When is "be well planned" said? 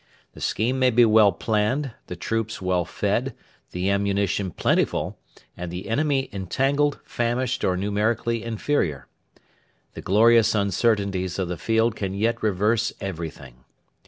0.89-1.91